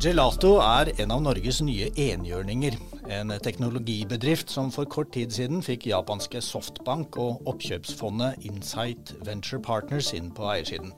[0.00, 2.72] Gelato er en av Norges nye enhjørninger.
[3.12, 10.08] En teknologibedrift som for kort tid siden fikk japanske Softbank og oppkjøpsfondet Insight Venture Partners
[10.16, 10.94] inn på eiersiden.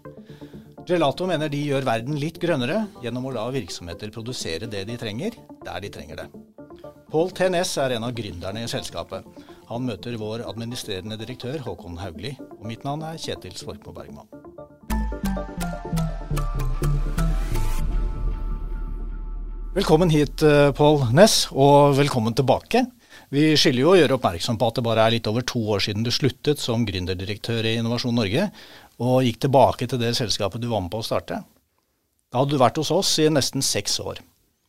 [0.87, 5.35] Gelato mener de gjør verden litt grønnere gjennom å la virksomheter produsere det de trenger,
[5.67, 6.29] der de trenger det.
[7.11, 7.51] Pål T.
[7.51, 9.27] Næss er en av gründerne i selskapet.
[9.73, 14.42] Han møter vår administrerende direktør Håkon Haugli, og mitt navn er Kjetil Svorkmo Bergman.
[19.73, 22.83] Velkommen hit, eh, Pål Næss, og velkommen tilbake.
[23.33, 25.81] Vi skylder jo å gjøre oppmerksom på at det bare er litt over to år
[25.81, 28.51] siden du sluttet som gründerdirektør i Innovasjon Norge,
[29.01, 31.41] og gikk tilbake til det selskapet du var med på å starte.
[32.29, 34.21] Da hadde du vært hos oss i nesten seks år.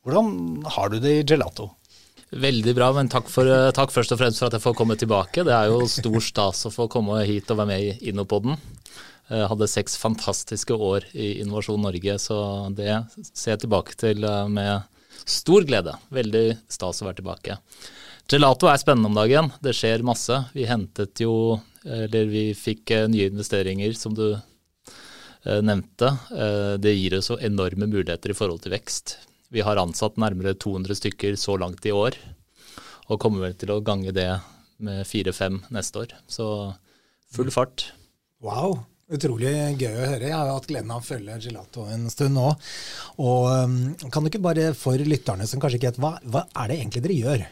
[0.08, 1.74] Hvordan har du det i Gelato?
[2.32, 4.95] Veldig bra, men takk, for, eh, takk, først og fremst for at jeg får komme
[4.95, 5.44] tilbake.
[5.44, 8.56] Det er jo stor stas å få komme hit og være med i Innopoden.
[9.30, 14.48] Jeg hadde seks fantastiske år i Innovasjon Norge, så det ser jeg tilbake til eh,
[14.48, 14.84] med
[15.30, 15.96] stor glede.
[16.14, 17.58] Veldig stas å være tilbake.
[18.30, 19.52] Gelato er spennende om dagen.
[19.64, 20.38] Det skjer masse.
[20.56, 24.32] Vi hentet jo, eller vi fikk eh, nye investeringer, som du
[25.44, 26.08] nevnte.
[26.80, 29.18] Det gir oss enorme muligheter i forhold til vekst.
[29.52, 32.16] Vi har ansatt nærmere 200 stykker så langt i år,
[33.12, 34.30] og kommer vel til å gange det
[34.84, 36.16] med fire-fem neste år.
[36.32, 36.48] Så
[37.36, 37.90] full fart.
[38.40, 38.86] Wow.
[39.14, 40.28] Utrolig gøy å høre.
[40.30, 42.47] Jeg har hatt gleden av å følge Gelato en stund nå.
[43.22, 43.75] Og um,
[44.09, 47.03] Kan du ikke bare for lytterne som kanskje ikke vet, hva, hva er det egentlig
[47.05, 47.45] dere gjør?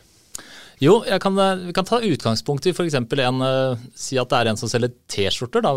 [0.81, 1.35] Jo, kan,
[1.67, 2.95] vi kan ta utgangspunkt i f.eks.
[2.97, 5.67] en uh, Si at det er en som selger T-skjorter,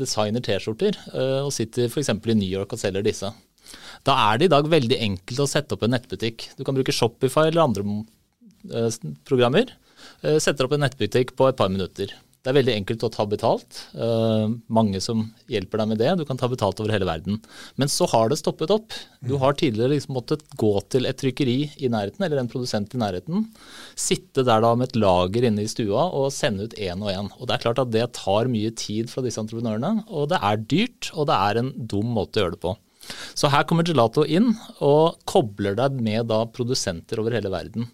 [0.00, 2.14] designer T-skjorter, uh, og sitter f.eks.
[2.14, 3.28] i New York og selger disse.
[4.04, 6.50] Da er det i dag veldig enkelt å sette opp en nettbutikk.
[6.58, 7.84] Du kan bruke Shopify eller andre
[8.72, 8.98] eh,
[9.28, 9.72] programmer.
[10.20, 12.12] Eh, setter opp en nettbutikk på et par minutter.
[12.44, 13.78] Det er veldig enkelt å ta betalt.
[13.96, 16.10] Uh, mange som hjelper deg med det.
[16.20, 17.38] Du kan ta betalt over hele verden.
[17.80, 18.92] Men så har det stoppet opp.
[19.24, 23.00] Du har tidligere liksom måttet gå til et trykkeri i nærheten, eller en produsent i
[23.00, 23.46] nærheten.
[23.96, 27.32] Sitte der da med et lager inne i stua og sende ut én og én.
[27.38, 30.04] Og det er klart at det tar mye tid fra disse entreprenørene.
[30.12, 32.76] Og det er dyrt, og det er en dum måte å gjøre det på.
[33.32, 34.52] Så her kommer Gelato inn
[34.84, 37.88] og kobler deg med da produsenter over hele verden.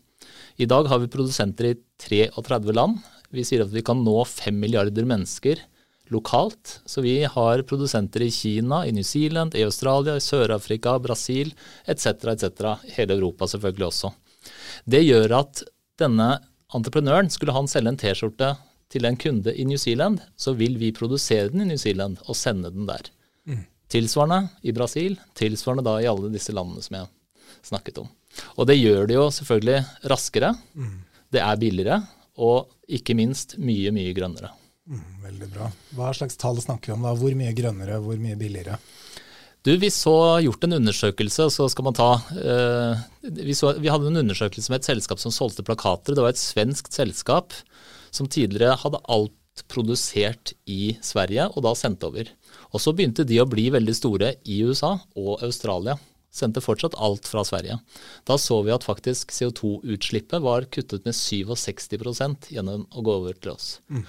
[0.60, 2.98] I dag har vi produsenter i 33 land.
[3.30, 5.62] Vi sier at vi kan nå 5 milliarder mennesker
[6.10, 6.80] lokalt.
[6.84, 11.52] Så vi har produsenter i Kina, i New Zealand, i Australia, i Sør-Afrika, Brasil
[11.86, 12.74] etc., etc.
[12.96, 14.12] Hele Europa selvfølgelig også.
[14.84, 15.62] Det gjør at
[16.00, 16.32] denne
[16.74, 18.54] entreprenøren, skulle han selge en T-skjorte
[18.90, 22.38] til en kunde i New Zealand, så vil vi produsere den i New Zealand og
[22.38, 23.10] sende den der.
[23.46, 23.64] Mm.
[23.90, 27.10] Tilsvarende i Brasil, tilsvarende da i alle disse landene som jeg
[27.66, 28.08] snakket om.
[28.58, 30.96] Og det gjør det jo selvfølgelig raskere, mm.
[31.34, 32.00] det er billigere,
[32.40, 34.50] og ikke minst mye, mye grønnere.
[34.90, 35.68] Mm, veldig bra.
[35.94, 37.14] Hva slags tall snakker vi om da?
[37.18, 38.80] Hvor mye grønnere, hvor mye billigere?
[39.62, 44.08] Du, Vi så gjort en undersøkelse, så skal man ta eh, vi, så, vi, hadde
[44.08, 46.16] en undersøkelse med et selskap som solgte plakater.
[46.16, 47.52] Det var et svensk selskap
[48.10, 49.36] som tidligere hadde alt
[49.68, 52.30] produsert i Sverige og da sendt over.
[52.72, 55.98] Og så begynte de å bli veldig store i USA og Australia.
[56.30, 57.80] Sendte fortsatt alt fra Sverige.
[58.28, 63.56] Da så vi at faktisk CO2-utslippet var kuttet med 67% gjennom å gå over til
[63.56, 63.80] oss.
[63.90, 64.04] Mm.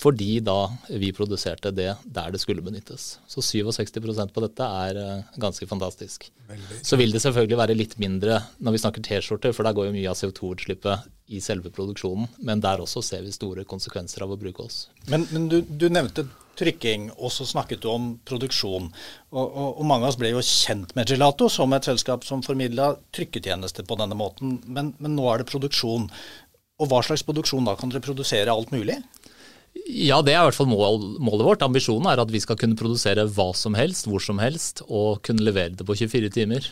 [0.00, 3.18] Fordi da vi produserte det der det skulle benyttes.
[3.28, 6.30] Så 67% på dette er uh, ganske fantastisk.
[6.48, 6.78] Veldig.
[6.82, 9.96] Så vil det selvfølgelig være litt mindre når vi snakker T-skjorter, for der går jo
[9.96, 12.30] mye av CO2-utslippet i selve produksjonen.
[12.42, 14.86] Men der også ser vi store konsekvenser av å bruke oss.
[15.12, 16.26] Men, men du, du, nevnte
[16.58, 18.90] trykking, og så snakket du om produksjon.
[19.32, 22.44] Og, og, og, mange av oss ble jo kjent med Gelato som et selskap som
[22.44, 24.58] formidla trykketjenester på denne måten.
[24.66, 26.08] Men, men nå er det produksjon.
[26.82, 27.76] Og hva slags produksjon da?
[27.78, 28.98] Kan dere produsere alt mulig?
[29.72, 31.64] Ja, det er i hvert fall mål, målet vårt.
[31.64, 35.44] Ambisjonen er at vi skal kunne produsere hva som helst, hvor som helst, og kunne
[35.44, 36.68] levere det på 24 timer.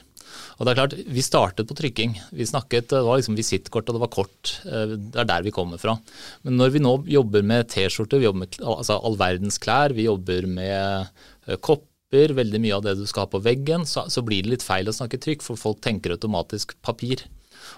[0.58, 2.14] Og det er klart, Vi startet på trykking.
[2.30, 4.60] Vi snakket, Det var liksom visittkort og det var kort.
[4.64, 5.98] Eh, det er der vi kommer fra.
[6.44, 10.06] Men når vi nå jobber med T-skjorter, vi jobber med altså all verdens klær, vi
[10.06, 11.08] jobber med
[11.46, 14.50] eh, kopper, veldig mye av det du skal ha på veggen, så, så blir det
[14.50, 17.24] litt feil å snakke trykk, for folk tenker automatisk papir.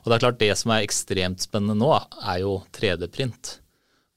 [0.03, 1.93] Og det er klart, det som er ekstremt spennende nå,
[2.25, 3.59] er jo 3D-print.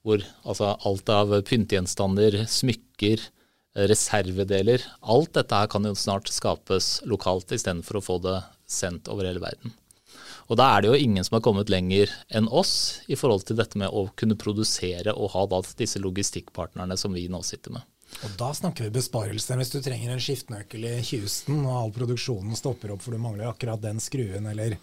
[0.05, 3.23] Hvor altså alt av pyntegjenstander, smykker,
[3.75, 8.37] reservedeler Alt dette her kan jo snart skapes lokalt istedenfor å få det
[8.69, 9.73] sendt over hele verden.
[10.45, 13.57] Og da er det jo ingen som har kommet lenger enn oss i forhold til
[13.57, 17.85] dette med å kunne produsere og ha da disse logistikkpartnerne som vi nå sitter med.
[18.23, 19.57] Og Da snakker vi besparelser.
[19.59, 23.49] Hvis du trenger en skiftenøkkel i Houston og all produksjonen stopper opp for du mangler
[23.49, 24.77] akkurat den skruen eller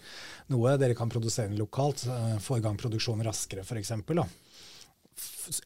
[0.53, 3.95] noe, dere kan produsere den lokalt, eh, få i gang produksjonen raskere f.eks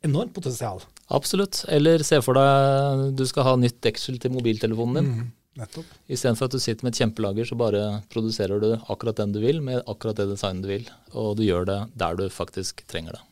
[0.01, 0.81] enormt potensial.
[1.07, 1.63] Absolutt.
[1.67, 5.11] Eller se for deg du skal ha nytt deksel til mobiltelefonen din.
[5.13, 5.33] Mm.
[5.57, 5.93] Nettopp.
[6.05, 9.63] Istedenfor at du sitter med et kjempelager, så bare produserer du akkurat den du vil,
[9.65, 10.91] med akkurat det designet du vil.
[11.17, 13.23] Og du gjør det der du faktisk trenger det.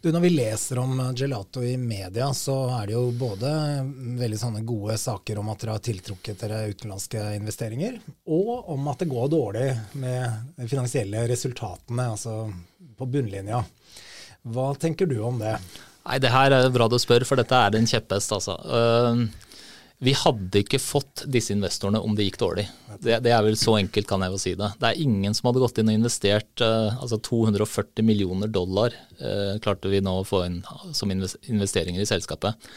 [0.00, 3.50] Du, når vi leser om gelato i media, så er det jo både
[4.16, 7.98] veldig sånne gode saker om at dere har tiltrukket dere utenlandske investeringer,
[8.32, 9.66] og om at det går dårlig
[10.00, 12.38] med de finansielle resultatene, altså
[12.96, 13.60] på bunnlinja.
[14.48, 15.56] Hva tenker du om det?
[16.06, 18.32] Nei, Det her er bra du spør, for dette er en kjepphest.
[18.32, 18.56] altså.
[20.00, 22.62] Vi hadde ikke fått disse investorene om det gikk dårlig.
[23.04, 24.70] Det, det, er vel Så enkelt kan jeg jo si det.
[24.80, 29.58] Det er ingen som hadde gått inn og investert uh, altså 240 millioner dollar uh,
[29.60, 30.62] klarte vi nå å få inn
[30.96, 32.70] som investeringer i selskapet.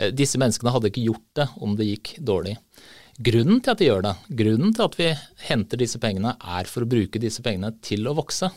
[0.00, 2.56] Uh, disse menneskene hadde ikke gjort det om det gikk dårlig.
[3.20, 5.12] Grunnen til at de gjør det, grunnen til at vi
[5.50, 8.48] henter disse pengene, er for å bruke disse pengene til å vokse.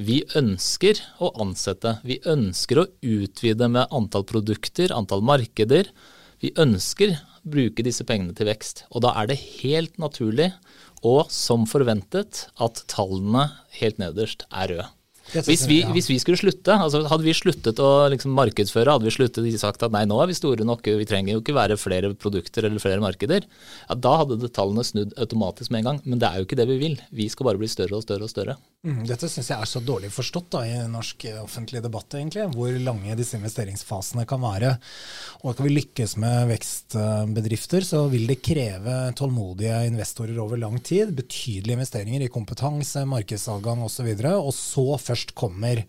[0.00, 5.90] Vi ønsker å ansette, vi ønsker å utvide med antall produkter, antall markeder.
[6.40, 8.86] Vi ønsker å bruke disse pengene til vekst.
[8.90, 10.52] Og da er det helt naturlig
[11.02, 13.48] og som forventet at tallene
[13.80, 14.90] helt nederst er røde.
[15.32, 19.14] Hvis vi, hvis vi, skulle slutte, altså hadde vi sluttet å liksom markedsføre, hadde vi
[19.14, 21.78] sluttet å sagt at nei, nå er vi store nok, vi trenger jo ikke være
[21.80, 26.02] flere produkter eller flere markeder, ja, da hadde tallene snudd automatisk med en gang.
[26.04, 26.98] Men det er jo ikke det vi vil.
[27.14, 28.58] Vi skal bare bli større og større og større.
[28.82, 32.74] Mm, dette syns jeg er så dårlig forstått da, i norsk offentlig debatt, egentlig, hvor
[32.82, 34.72] lange disse investeringsfasene kan være.
[35.44, 41.12] Og skal vi lykkes med vekstbedrifter, så vil det kreve tålmodige investorer over lang tid.
[41.14, 44.08] Betydelige investeringer i kompetanse, markedsadgang osv.
[44.08, 45.84] Og, så og så først kommer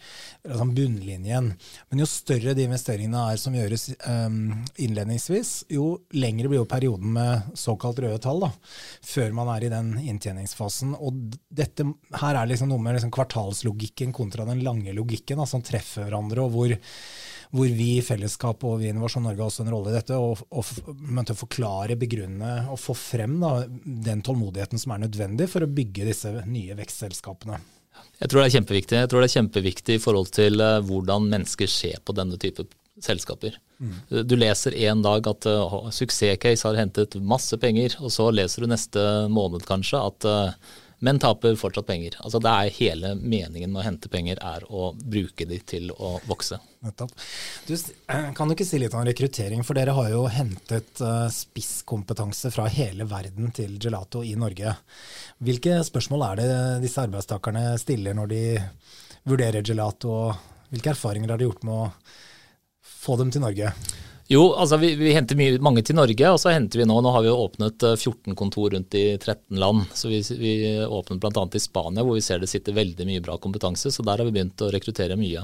[0.45, 1.50] altså bunnlinjen.
[1.90, 4.38] Men jo større de investeringene er som gjøres um,
[4.78, 8.54] innledningsvis, jo lengre blir jo perioden med såkalt røde tall, da,
[9.01, 10.94] før man er i den inntjeningsfasen.
[11.01, 11.90] Og dette
[12.22, 16.44] her er liksom noe med liksom kvartalslogikken kontra den lange logikken da, som treffer hverandre,
[16.44, 16.74] og hvor,
[17.53, 20.18] hvor vi i fellesskap og vi i Innovasjon Norge har også en rolle i dette,
[20.19, 23.56] og, og, forklare, begrunne og få frem da,
[24.09, 27.62] den tålmodigheten som er nødvendig for å bygge disse nye vekstselskapene.
[28.21, 29.01] Jeg tror det er kjempeviktig.
[29.01, 32.65] Jeg tror det er kjempeviktig i forhold til uh, hvordan mennesker ser på denne type
[33.01, 33.57] selskaper.
[33.81, 33.95] Mm.
[34.30, 38.71] Du leser en dag at uh, suksesscase har hentet masse penger, og så leser du
[38.71, 39.03] neste
[39.33, 42.15] måned kanskje at uh, men taper fortsatt penger.
[42.23, 46.13] Altså det er Hele meningen med å hente penger er å bruke de til å
[46.29, 46.55] vokse.
[47.67, 49.65] Du, eh, kan du ikke si litt om rekruttering?
[49.67, 54.77] For dere har jo hentet uh, spisskompetanse fra hele verden til Gelato i Norge.
[55.44, 56.50] Hvilke spørsmål er det
[56.85, 58.44] disse arbeidstakerne stiller når de
[59.27, 60.15] vurderer Gelato?
[60.29, 61.91] og Hvilke erfaringer har de gjort med å
[63.03, 63.75] få dem til Norge?
[64.31, 67.11] Jo, altså vi, vi henter mye, mange til Norge, og så henter vi nå Nå
[67.11, 69.83] har vi jo åpnet 14 eh, kontor rundt i 13 land.
[69.93, 70.53] Så vi, vi
[70.85, 71.43] åpnet bl.a.
[71.43, 73.91] i Spania, hvor vi ser det sitter veldig mye bra kompetanse.
[73.91, 75.43] Så der har vi begynt å rekruttere mye.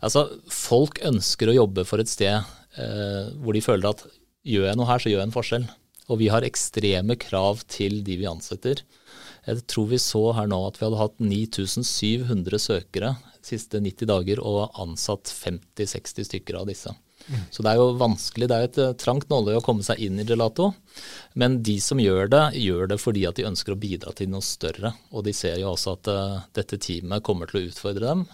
[0.00, 4.06] Altså, Folk ønsker å jobbe for et sted eh, hvor de føler at
[4.46, 5.68] gjør jeg noe her, så gjør jeg en forskjell.
[6.10, 8.84] Og vi har ekstreme krav til de vi ansetter.
[9.46, 14.06] Jeg tror vi så her nå at vi hadde hatt 9700 søkere de siste 90
[14.06, 16.94] dager og ansatt 50-60 stykker av disse.
[17.50, 18.48] Så det er jo vanskelig.
[18.50, 20.72] Det er et eh, trangt nåløye å komme seg inn i gelato.
[21.38, 24.44] Men de som gjør det, gjør det fordi at de ønsker å bidra til noe
[24.44, 24.94] større.
[25.12, 28.26] Og de ser jo også at uh, dette teamet kommer til å utfordre dem,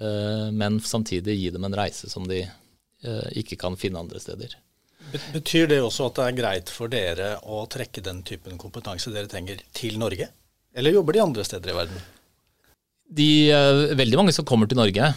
[0.00, 4.56] uh, men samtidig gi dem en reise som de uh, ikke kan finne andre steder.
[5.34, 9.30] Betyr det også at det er greit for dere å trekke den typen kompetanse dere
[9.30, 10.30] trenger til Norge?
[10.76, 12.08] Eller jobber de andre steder i verden?
[13.10, 13.30] De,
[13.98, 15.08] veldig mange som kommer til Norge,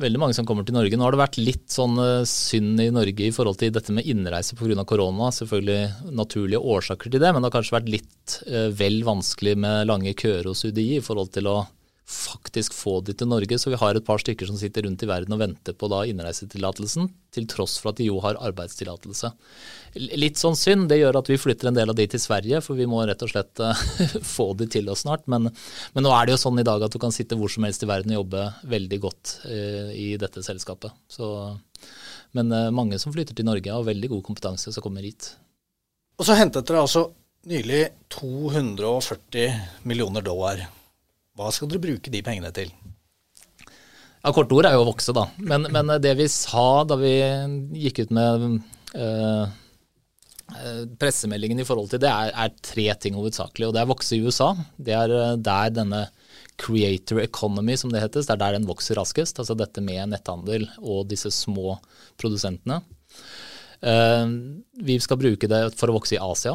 [0.00, 0.96] veldig mange som kommer til Norge.
[0.96, 4.08] Nå har det vært litt sånn eh, synd i Norge i forhold til dette med
[4.08, 4.84] innreise pga.
[4.88, 5.30] korona.
[5.34, 9.88] Selvfølgelig naturlige årsaker til det, men det har kanskje vært litt eh, vel vanskelig med
[9.90, 11.58] lange køer hos UDI i forhold til å
[12.12, 13.56] faktisk få de til Norge.
[13.58, 16.02] Så vi har et par stykker som sitter rundt i verden og venter på da
[16.08, 19.30] innreisetillatelsen, til tross for at de jo har arbeidstillatelse.
[20.20, 20.88] Litt sånn synd.
[20.90, 23.24] Det gjør at vi flytter en del av de til Sverige, for vi må rett
[23.24, 23.84] og slett uh,
[24.36, 25.24] få de til oss snart.
[25.32, 27.66] Men, men, nå er det jo sånn i dag at du kan sitte hvor som
[27.68, 30.92] helst i verden og jobbe veldig godt eh, i dette selskapet.
[31.10, 31.26] Så,
[32.36, 35.32] men eh, mange som flytter til Norge har veldig god kompetanse som kommer hit.
[36.20, 37.08] Og så hentet dere altså
[37.48, 40.60] nylig 240 millioner dollar
[41.38, 42.72] hva skal dere bruke de pengene til?
[44.22, 45.26] Ja, Korte ord er jo å vokse, da.
[45.40, 47.16] Men, men, det vi sa da vi
[47.82, 48.44] gikk ut med
[48.94, 49.54] øh,
[51.00, 53.68] pressemeldingen i forhold til det, er, er tre ting hovedsakelig.
[53.68, 54.52] Og det er vokse i USA.
[54.76, 56.04] Det er eh, der denne
[56.62, 59.40] creator economy, som det heter, det er der den vokser raskest.
[59.42, 61.80] Altså dette med netthandel og disse små
[62.20, 62.82] produsentene.
[63.82, 66.52] Uh, vi skal bruke det for å vokse i Asia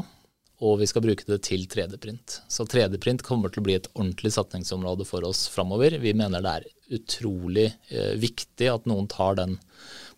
[0.57, 2.39] og vi skal bruke det til 3D-print.
[2.49, 5.99] Så 3D-print kommer til å bli et ordentlig satsingsområde for oss framover.
[6.01, 9.57] Vi mener det er utrolig eh, viktig at noen tar den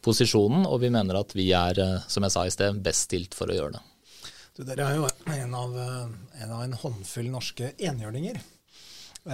[0.05, 3.35] posisjonen, og vi mener at vi er, eh, som jeg sa i sted, best stilt
[3.35, 3.83] for å gjøre det.
[4.55, 8.39] Du, dere er jo en av, en av, en håndfull norske enhjørninger.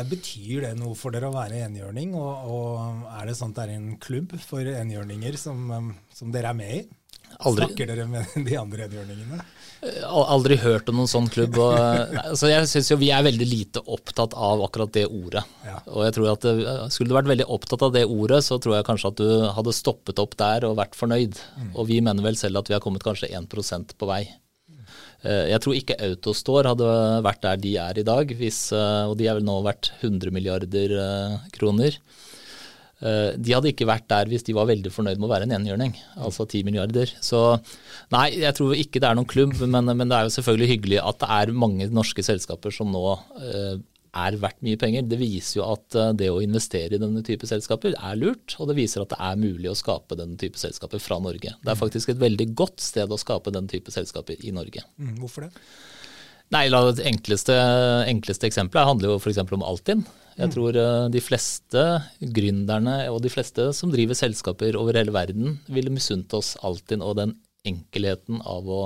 [0.09, 3.65] Betyr det noe for dere å være enhjørning, og, og er det sånn at det
[3.67, 6.83] er en klubb for enhjørninger som, som dere er med i?
[7.45, 7.67] Aldri.
[7.67, 9.41] Snakker dere med de andre enhjørningene?
[10.15, 11.59] Aldri hørt om noen sånn klubb.
[11.61, 11.75] Og,
[12.21, 15.43] altså jeg synes jo Vi er veldig lite opptatt av akkurat det ordet.
[15.67, 15.75] Ja.
[15.91, 16.47] Og jeg tror at
[16.95, 19.29] Skulle du vært veldig opptatt av det ordet, så tror jeg kanskje at du
[19.59, 21.37] hadde stoppet opp der og vært fornøyd.
[21.59, 21.69] Mm.
[21.75, 24.23] Og vi mener vel selv at vi har kommet kanskje 1% på vei.
[25.25, 26.91] Eh, jeg tror ikke Autostore hadde
[27.25, 30.33] vært der de er i dag, hvis, eh, og de er vel nå vært 100
[30.35, 31.97] milliarder eh, kroner.
[32.95, 35.91] De hadde ikke vært der hvis de var veldig fornøyd med å være en enhjørning,
[36.15, 37.11] altså 10 milliarder.
[37.21, 37.41] Så
[38.15, 41.01] nei, jeg tror ikke det er noen klubb, men, men, det er jo selvfølgelig hyggelig
[41.03, 43.03] at det er mange norske selskaper som nå
[44.15, 45.05] er verdt mye penger.
[45.09, 48.69] Det viser jo at eh, det å investere i denne type selskaper er lurt, og
[48.69, 51.55] det viser at det er mulig å skape denne type selskaper fra Norge.
[51.61, 54.85] Det er faktisk et veldig godt sted å skape den type selskaper i Norge.
[54.97, 55.65] Mm, hvorfor det?
[56.53, 57.55] Nei, Det enkleste,
[58.05, 59.41] enkleste eksempelet handler jo f.eks.
[59.57, 60.05] om Altinn.
[60.35, 60.53] Jeg mm.
[60.55, 61.85] tror eh, de fleste
[62.35, 67.17] gründerne og de fleste som driver selskaper over hele verden, ville misunt oss Altinn og
[67.21, 68.83] den enkelheten av å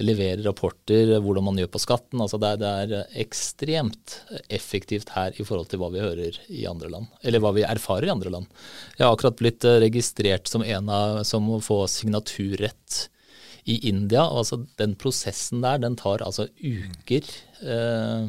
[0.00, 2.20] levere rapporter, hvordan man gjør på skatten.
[2.22, 4.16] Altså det, er, det er ekstremt
[4.52, 8.08] effektivt her i forhold til hva vi hører i andre land, eller hva vi erfarer
[8.08, 8.48] i andre land.
[8.96, 13.06] Jeg har akkurat blitt eh, registrert som en av som å få signaturrett
[13.66, 14.22] i India.
[14.22, 17.26] altså Den prosessen der den tar altså uker.
[17.60, 18.28] Eh,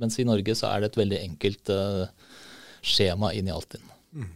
[0.00, 2.32] mens i Norge så er det et veldig enkelt eh,
[2.86, 3.86] skjema inn i Altinn.
[4.16, 4.34] Mm.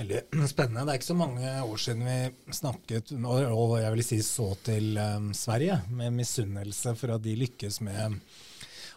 [0.00, 0.84] Veldig spennende.
[0.86, 4.94] Det er ikke så mange år siden vi snakket, og jeg vil si så til
[4.98, 8.20] um, Sverige, med misunnelse for at de lykkes med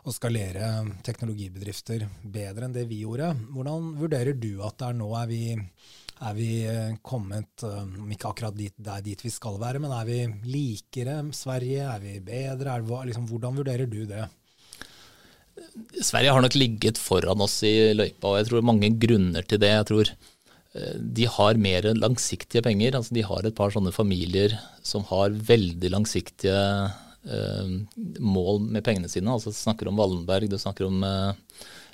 [0.04, 0.70] å skalere
[1.06, 3.32] teknologibedrifter bedre enn det vi gjorde.
[3.56, 5.10] Hvordan vurderer du at det er nå?
[5.16, 5.42] Er vi,
[6.28, 8.76] er vi eh, kommet, om ikke akkurat dit,
[9.08, 10.20] dit vi skal være, men er vi
[10.52, 11.88] likere Sverige?
[11.88, 12.76] Er vi bedre?
[12.76, 14.28] Er liksom, hvordan vurderer du det?
[16.04, 19.72] Sverige har nok ligget foran oss i løypa, og jeg tror mange grunner til det.
[19.74, 20.14] Jeg tror
[20.74, 22.96] Eh, de har mer langsiktige penger.
[22.96, 26.64] altså De har et par sånne familier som har veldig langsiktige
[27.30, 27.76] eh,
[28.20, 29.30] mål med pengene sine.
[29.30, 31.34] altså Du snakker om Wallenberg, du snakker om eh,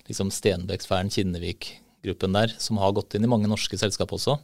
[0.07, 4.39] liksom Stenbeksfæren, Kinnevik-gruppen der, som har gått inn i mange norske selskap også.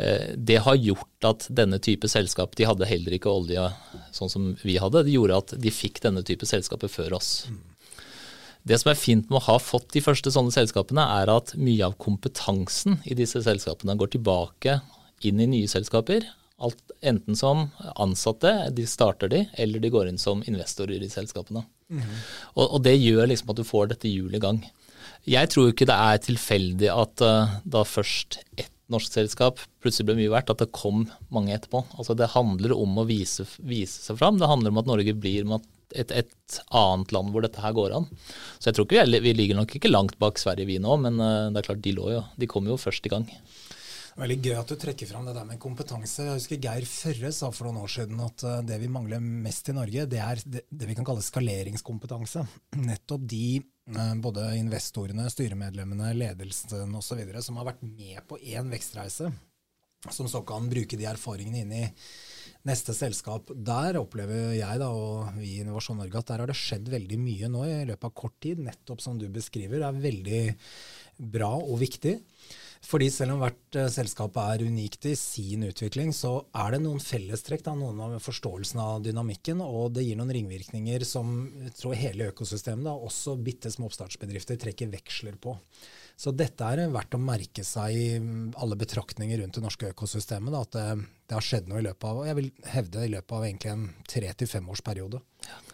[0.00, 3.66] Eh, det har gjort at denne type selskap De hadde heller ikke olje
[4.16, 5.04] sånn som vi hadde.
[5.04, 7.44] Det gjorde at de fikk denne type selskaper før oss.
[7.52, 7.60] Mm.
[8.68, 11.88] Det som er fint med å ha fått de første sånne selskapene, er at mye
[11.88, 14.78] av kompetansen i disse selskapene går tilbake
[15.26, 16.28] inn i nye selskaper.
[16.62, 17.66] Alt, enten som
[17.98, 21.64] ansatte, de starter de, eller de går inn som investorer i selskapene.
[21.92, 22.04] Mm
[22.54, 24.60] og, og, det gjør liksom at du får dette hjulet i gang.
[25.28, 30.16] Jeg tror ikke det er tilfeldig at uh, da først ett norsk selskap plutselig ble
[30.18, 31.84] mye verdt, at det kom mange etterpå.
[31.96, 34.40] Altså Det handler om å vise, vise seg fram.
[34.40, 35.48] Det handler om at Norge blir
[35.98, 38.08] et, et, annet land hvor dette her går an.
[38.58, 41.20] Så jeg tror ikke vi, vi ligger nok ikke langt bak Sverige vi nå, men
[41.20, 43.28] uh, det er klart de lå jo, de kom jo først i gang.
[44.12, 46.26] Veldig gøy at du trekker fram det der med kompetanse.
[46.26, 49.70] Jeg husker Geir Førre sa for noen år siden at uh, det vi mangler mest
[49.72, 52.44] i Norge, det er det, vi kan kalle skaleringskompetanse.
[52.90, 53.46] Nettopp de
[53.96, 57.24] uh, både investorene, styremedlemmene, ledelsen osv.
[57.40, 59.32] som har vært med på én vekstreise,
[60.10, 61.86] som så kan bruke de erfaringene inn i
[62.68, 63.50] neste selskap.
[63.54, 67.18] Der opplever jeg da, og vi i Innovasjon Norge at der har det skjedd veldig
[67.20, 68.62] mye nå i løpet av kort tid.
[68.62, 69.84] Nettopp som du beskriver.
[69.86, 70.42] Er veldig
[71.32, 72.18] bra og viktig.
[72.82, 77.02] Fordi selv om hvert uh, selskap er unikt i sin utvikling, så er det noen
[77.02, 81.94] fellestrekk, da, noen av forståelsen av dynamikken, og det gir noen ringvirkninger som jeg tror
[81.98, 85.54] hele økosystemet, da, også bitte små oppstartsbedrifter, trekker veksler på.
[86.16, 88.06] Så dette er verdt å merke seg i
[88.60, 90.52] alle betraktninger rundt det norske økosystemet.
[90.54, 93.36] Da, at det, det, har skjedd noe i løpet av jeg vil hevde i løpet
[93.36, 95.22] av egentlig en tre til femårsperiode.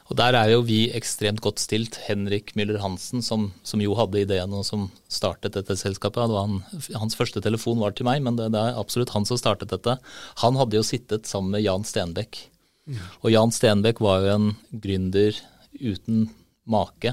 [0.08, 1.98] Og Der er jo vi ekstremt godt stilt.
[2.06, 6.30] Henrik Müller Hansen, som, som jo hadde ideen og som startet dette selskapet.
[6.32, 6.62] Det han,
[7.02, 9.98] hans første telefon var til meg, men det, det, er absolutt han som startet dette.
[10.44, 12.46] Han hadde jo sittet sammen med Jan Stenbeck.
[13.20, 15.36] Og Jan Stenbeck var jo en gründer
[15.76, 16.30] uten
[16.64, 17.12] make.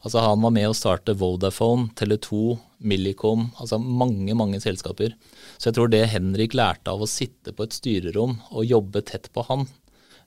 [0.00, 2.56] Altså Han var med å starte Vodafone, Tele2,
[2.88, 5.12] Millicom, altså mange, mange selskaper.
[5.58, 9.28] Så jeg tror det Henrik lærte av å sitte på et styrerom og jobbe tett
[9.34, 9.66] på han,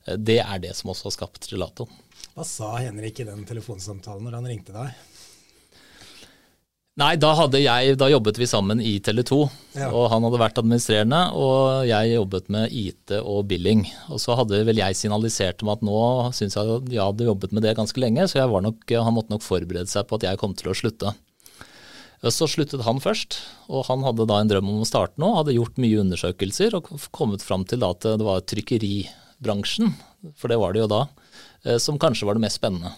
[0.06, 1.88] eh, det er det som også har skapt Gelato.
[2.34, 4.94] Hva sa Henrik i den telefonsamtalen når han ringte deg?
[6.94, 9.38] Nei, da, jeg, da, jobbet vi sammen i Tele2.
[9.74, 9.88] Ja.
[9.90, 13.82] Og han hadde vært administrerende, og jeg jobbet med IT og billing.
[14.14, 15.98] Og så hadde vel jeg signalisert om at nå
[16.38, 19.42] syns jeg at jeg hadde jobbet med det ganske lenge, så nok, han måtte nok
[19.42, 21.16] forberede seg på at jeg kom til å slutte.
[22.30, 25.34] Så sluttet han først, og han hadde da en drøm om å starte nå.
[25.34, 29.90] Hadde gjort mye undersøkelser og kommet fram til at det var trykkeribransjen
[30.38, 31.02] for det var det jo da,
[31.80, 32.94] som kanskje var det mest spennende.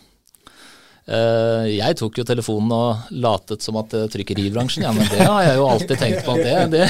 [1.06, 5.68] Jeg tok jo telefonen og latet som at trykkeribransjen, ja, men det har jeg jo
[5.70, 6.34] alltid tenkt på.
[6.40, 6.88] Det, det,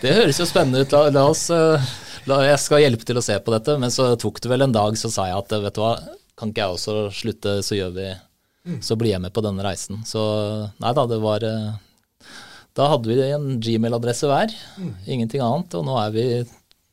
[0.00, 0.94] det høres jo spennende ut.
[0.96, 1.42] La, la oss,
[2.30, 3.76] la, jeg skal hjelpe til å se på dette.
[3.82, 5.92] Men så tok det vel en dag, så sa jeg at vet du hva,
[6.38, 8.08] kan ikke jeg også slutte, så gjør vi
[8.82, 10.00] Så blir jeg med på denne reisen.
[10.06, 10.22] Så
[10.80, 14.54] nei da, det var Da hadde vi en Gmail-adresse hver,
[15.04, 15.76] ingenting annet.
[15.76, 16.26] Og nå er vi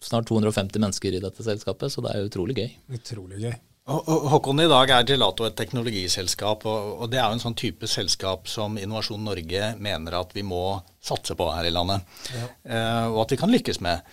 [0.04, 2.70] snart 250 mennesker i dette selskapet, så det er utrolig gøy.
[3.00, 3.58] Utrolig gøy.
[3.90, 8.46] Håkon, i dag er Gelato et teknologiselskap, og, det er jo en sånn type selskap
[8.52, 12.06] som Innovasjon Norge mener at vi må satse på her i landet.
[12.36, 12.50] Ja.
[12.70, 14.06] Eh, og at vi kan lykkes med.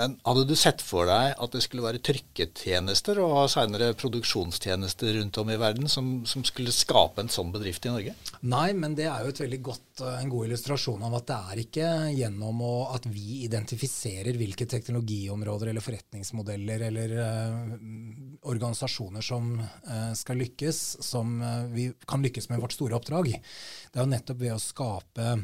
[0.00, 5.40] Men hadde du sett for deg at det skulle være trykketjenester og senere produksjonstjenester rundt
[5.42, 8.14] om i verden som, som, skulle skape en sånn bedrift i Norge?
[8.48, 11.36] Nei, men det er jo et veldig godt, eh, en god illustrasjon av at det
[11.52, 17.76] er ikke gjennom å, at vi identifiserer hvilke teknologiområder eller forretningsmodeller eller uh,
[18.48, 23.28] organisasjoner som uh, skal lykkes, som uh, vi kan lykkes med vårt store oppdrag.
[23.92, 25.36] Det er jo nettopp ved å skape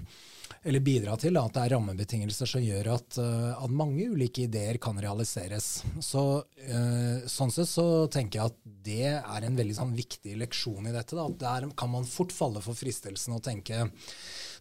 [0.64, 4.78] eller bidra til at det er rammebetingelser som gjør at, eh, at mange ulike ideer
[4.82, 5.68] kan realiseres.
[6.04, 10.88] Så, uh, sånn sett så tenker jeg at det er en veldig sånn, viktig leksjon
[10.90, 11.16] i dette.
[11.16, 11.28] Da.
[11.28, 13.86] Der kan man fort falle for fristelsen å tenke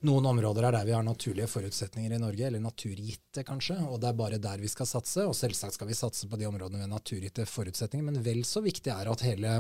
[0.06, 4.12] noen områder er der vi har naturlige forutsetninger i Norge, eller naturgitte kanskje, og det
[4.12, 5.26] er bare der vi skal satse.
[5.26, 8.94] Og selvsagt skal vi satse på de områdene med naturgitte forutsetninger, men vel så viktig
[8.94, 9.58] er at hele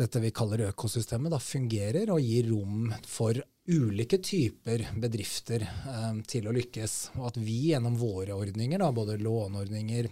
[0.00, 3.38] dette vi kaller økosystemet, da fungerer og gir rom for
[3.70, 6.96] ulike typer bedrifter eh, til å lykkes.
[7.20, 10.08] Og at vi gjennom våre ordninger, da, både låneordninger,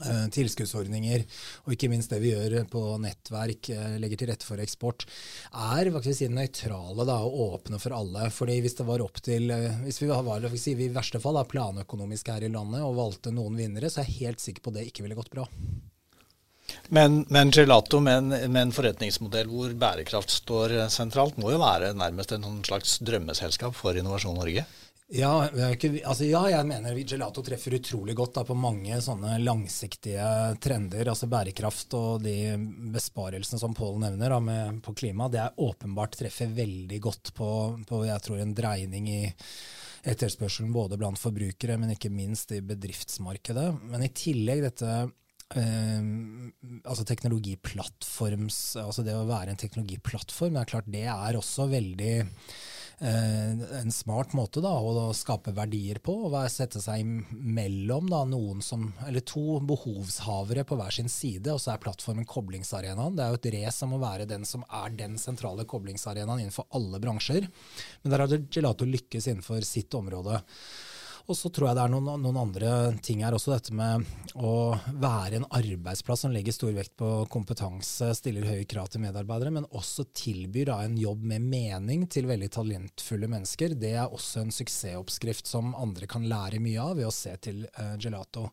[0.00, 1.24] eh, tilskuddsordninger
[1.66, 5.06] og ikke minst det vi gjør på nettverk, eh, legger til rette for eksport,
[5.52, 8.28] er faktisk nøytrale da, og åpne for alle.
[8.34, 11.50] Fordi hvis det var opp til, eh, hvis vi var si, i verste fall er
[11.52, 14.80] planøkonomisk her i landet og valgte noen vinnere, så er jeg helt sikker på at
[14.80, 15.46] det ikke ville gått bra.
[16.92, 21.94] Men, men gelato med en, med en, forretningsmodell hvor bærekraft står sentralt, må jo være
[21.96, 24.66] nærmest en sånn slags drømmeselskap for Innovasjon Norge?
[25.12, 25.32] Ja,
[25.68, 30.24] ikke, altså ja, jeg mener Gelato treffer utrolig godt da, på mange sånne langsiktige
[30.62, 31.10] trender.
[31.12, 32.54] altså Bærekraft og de
[32.94, 37.48] besparelsene som Pål nevner da, med, på klima, det er åpenbart treffer veldig godt på,
[37.88, 39.22] på jeg tror, en dreining i
[40.12, 43.68] etterspørselen både blant forbrukere, men ikke minst i bedriftsmarkedet.
[43.92, 44.94] Men i tillegg dette
[45.60, 52.12] altså teknologiplattforms Altså det å være en teknologiplattform, det er klart det er også veldig
[52.22, 56.14] eh, en smart måte da, å skape verdier på.
[56.28, 61.60] og Sette seg mellom da, noen som, eller to behovshavere på hver sin side, og
[61.62, 63.18] så er plattformen koblingsarenaen.
[63.18, 66.70] Det er jo et race om å være den som er den sentrale koblingsarenaen innenfor
[66.78, 67.50] alle bransjer.
[68.02, 70.40] Men der har Gelato lykkes innenfor sitt område.
[71.30, 72.70] Og så tror jeg det er noen, noen, andre
[73.04, 73.52] ting her også.
[73.54, 78.90] Dette med å være en arbeidsplass som legger stor vekt på kompetanse, stiller høye krav
[78.90, 83.76] til medarbeidere, men også tilbyr da, en jobb med mening til veldig talentfulle mennesker.
[83.78, 87.62] Det er også en suksessoppskrift som andre kan lære mye av ved å se til
[87.78, 88.48] uh, Gelato.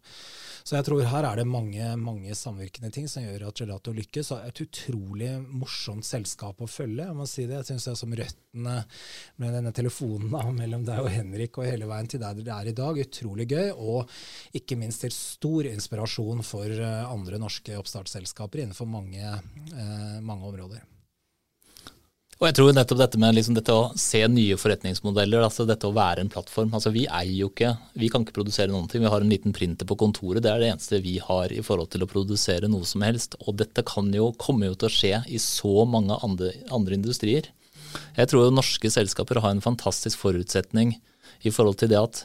[0.64, 4.34] Så jeg tror her er det mange, mange samvirkende ting som gjør at Gelato lykkes.
[4.36, 7.08] Og et utrolig morsomt selskap å følge.
[7.08, 7.62] Jeg må si det.
[7.64, 8.76] Jeg syns det er som røttene
[9.42, 12.44] med denne telefonen da, mellom deg og Henrik og hele veien til deg.
[12.46, 13.00] det er i dag.
[13.00, 14.10] Utrolig gøy, og
[14.56, 20.84] ikke minst til stor inspirasjon for eh, andre norske oppstartsselskaper innenfor mange, eh, mange områder.
[22.40, 25.96] Og jeg tror nettopp dette med liksom dette å se nye forretningsmodeller, altså dette å
[25.96, 26.72] være en plattform.
[26.72, 29.04] altså Vi eier jo ikke, vi kan ikke produsere noen ting.
[29.04, 30.40] Vi har en liten printer på kontoret.
[30.46, 33.36] Det er det eneste vi har i forhold til å produsere noe som helst.
[33.44, 37.52] Og dette kan jo, komme jo til å skje i så mange andre, andre industrier.
[38.16, 40.96] Jeg tror jo norske selskaper har en fantastisk forutsetning
[41.44, 42.24] i forhold til det at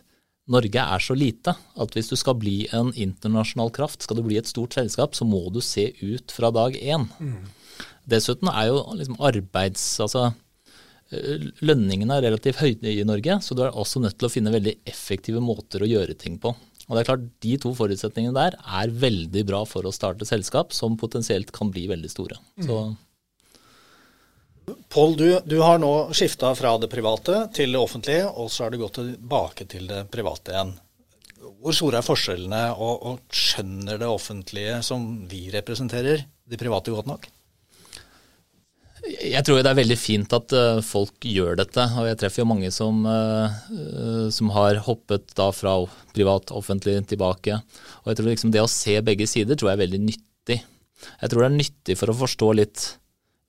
[0.51, 4.37] Norge er så lite at hvis du skal bli en internasjonal kraft, skal du bli
[4.41, 7.07] et stort selskap, så må du se ut fra dag én.
[7.19, 7.47] Mm.
[8.11, 9.87] Dessuten er jo liksom arbeids...
[10.05, 10.27] Altså,
[11.09, 14.53] eh, lønningene er relativt høye i Norge, så du er også nødt til å finne
[14.53, 16.53] veldig effektive måter å gjøre ting på.
[16.85, 20.77] Og det er klart, De to forutsetningene der er veldig bra for å starte selskap
[20.77, 22.37] som potensielt kan bli veldig store.
[22.61, 22.69] Mm.
[22.69, 22.81] Så
[24.65, 28.73] Pål, du, du, har nå skifta fra det private til det offentlige, og så har
[28.73, 30.73] du gått tilbake til det private igjen.
[31.61, 37.11] Hvor store er forskjellene, og, og skjønner det offentlige som vi representerer, de private godt
[37.11, 37.29] nok?
[39.05, 41.85] Jeg tror det er veldig fint at uh, folk gjør dette.
[42.01, 45.77] og Jeg treffer jo mange som, uh, som har hoppet da fra
[46.17, 47.59] privat offentlig tilbake.
[48.01, 50.63] og jeg tror liksom Det å se begge sider tror jeg er veldig nyttig.
[51.21, 52.87] Jeg tror det er nyttig for å forstå litt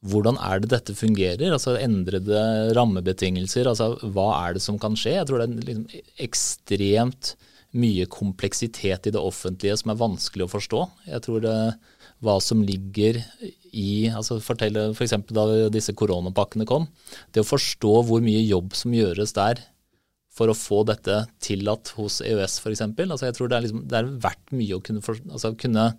[0.06, 1.52] hvordan er det dette fungerer?
[1.56, 3.68] altså Endrede rammebetingelser.
[3.72, 5.18] altså Hva er det som kan skje?
[5.20, 7.36] Jeg tror det er liksom ekstremt
[7.76, 10.82] mye kompleksitet i det offentlige som er vanskelig å forstå.
[11.10, 11.56] Jeg tror det,
[12.24, 13.20] hva som ligger
[13.76, 15.18] i altså fortelle F.eks.
[15.28, 16.88] For da disse koronapakkene kom.
[17.36, 19.64] Det å forstå hvor mye jobb som gjøres der
[20.36, 22.84] for å få dette tillatt hos EØS f.eks.
[22.84, 25.94] Altså jeg tror det er, liksom, det er verdt mye å kunne, for, altså kunne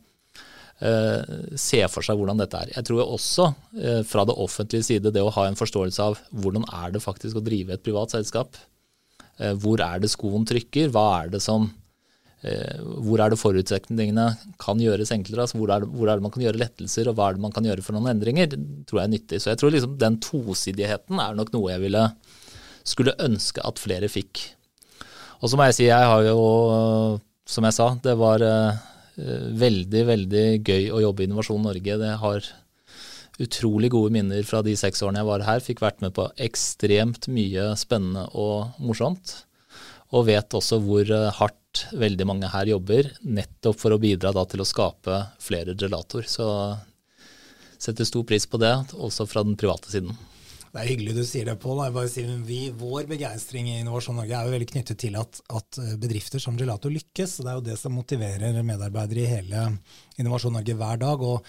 [0.76, 2.70] se for seg hvordan dette er.
[2.74, 6.66] Jeg tror også uh, fra det offentlige side det å ha en forståelse av hvordan
[6.68, 8.58] er det faktisk å drive et privat selskap.
[9.40, 10.92] Uh, hvor er det skoen trykker?
[10.92, 11.70] Hva er det som
[12.46, 14.24] hvor er det forutsetningene
[14.62, 15.46] kan gjøres enklere?
[15.46, 17.42] Altså hvor, er det, hvor, er det, man kan gjøre lettelser, og hva er det
[17.42, 18.52] man kan gjøre for noen endringer?
[18.86, 19.40] Tror jeg er nyttig.
[19.42, 22.04] Så jeg tror liksom den tosidigheten er nok noe jeg ville
[22.86, 24.44] skulle ønske at flere fikk.
[25.40, 26.38] Og så må jeg si, jeg har jo,
[27.48, 28.44] som jeg sa, det var
[29.16, 31.98] veldig, veldig gøy å jobbe i Innovasjon Norge.
[32.02, 32.48] Det har
[33.42, 35.64] utrolig gode minner fra de seks årene jeg var her.
[35.64, 39.42] Fikk vært med på ekstremt mye spennende og morsomt.
[40.14, 44.62] Og vet også hvor eh, hardt veldig mange her jobber, nettopp for å bidra til
[44.62, 46.24] å skape flere gelator.
[46.30, 46.46] Så
[47.76, 50.14] setter stor pris på det, også fra den private siden.
[50.76, 51.78] Det er hyggelig du sier det, Pål.
[52.76, 56.90] Vår begeistring i Innovasjon Norge er jo veldig knyttet til at, at, bedrifter som Gelato
[56.92, 57.38] lykkes.
[57.40, 59.62] Det er jo det som motiverer medarbeidere i hele
[60.20, 61.24] Innovasjon Norge hver dag.
[61.24, 61.48] og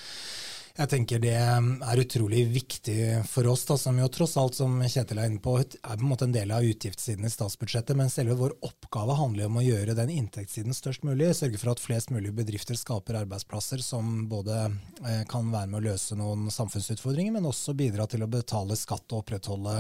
[0.77, 5.17] jeg tenker det er utrolig viktig for oss, da, som jo tross alt, som Kjetil
[5.17, 7.97] er inne på, er på en måte en del av utgiftssiden i statsbudsjettet.
[7.97, 11.31] Men selve vår oppgave handler om å gjøre den inntektssiden størst mulig.
[11.33, 15.85] Sørge for at flest mulig bedrifter skaper arbeidsplasser som både eh, kan være med å
[15.87, 19.79] løse noen samfunnsutfordringer, men også bidra til å betale skatt og opprettholde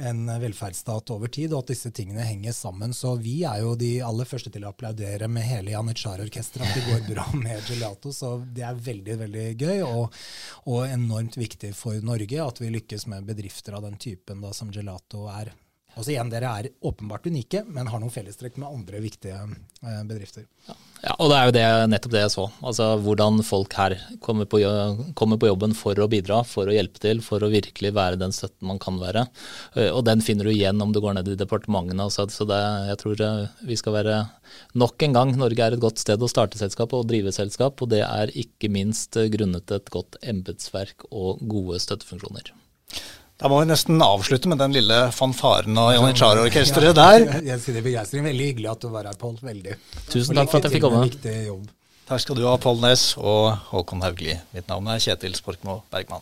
[0.00, 2.94] en velferdsstat over tid, og at disse tingene henger sammen.
[2.96, 6.86] Så vi er jo de aller første til å applaudere med hele Janitsjar-orkesteret at det
[6.86, 8.14] går bra med Gelato.
[8.14, 9.82] Så det er veldig, veldig gøy.
[9.90, 10.19] og
[10.66, 14.72] og enormt viktig for Norge at vi lykkes med bedrifter av den typen da, som
[14.74, 15.52] Gelato er.
[15.96, 20.46] Altså igjen, Dere er åpenbart unike, men har noen fellestrekk med andre viktige eh, bedrifter.
[20.68, 20.76] Ja.
[21.02, 22.44] ja, og det er jo det, nettopp det jeg så.
[22.70, 24.60] Altså Hvordan folk her kommer på,
[25.18, 28.34] kommer på, jobben for å bidra, for å hjelpe til, for å virkelig være den
[28.36, 29.26] støtten man kan være.
[29.74, 32.06] Eh, og den finner du igjen om du går ned i departementene.
[32.06, 32.60] Altså, så det,
[32.92, 34.22] jeg tror eh, vi skal være
[34.78, 37.92] nok en gang Norge er et godt sted å starte selskap og drive selskap, og
[37.92, 42.54] det er ikke minst grunnet et godt embetsverk og gode støttefunksjoner.
[43.40, 47.24] Da må vi nesten avslutte med den lille fanfaren og Janitsjar-orkesteret der.
[47.46, 48.26] Jeg sier det begeistring.
[48.28, 49.38] Veldig hyggelig at du var her, Pål.
[49.40, 49.78] Veldig.
[50.12, 51.06] Tusen takk for at jeg fikk komme.
[52.10, 54.36] Takk skal du ha, Pål Næss og Håkon Haugli.
[54.52, 56.20] Mitt navn er Kjetil Sporkmo Bergman.